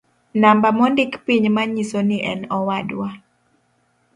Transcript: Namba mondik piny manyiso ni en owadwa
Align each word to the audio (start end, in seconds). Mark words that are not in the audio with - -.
Namba 0.41 0.69
mondik 0.77 1.11
piny 1.25 1.45
manyiso 1.55 1.99
ni 2.09 2.17
en 2.31 2.41
owadwa 2.57 3.07